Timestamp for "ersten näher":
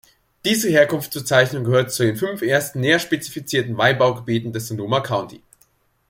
2.41-2.97